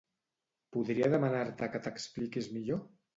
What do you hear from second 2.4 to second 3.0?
millor?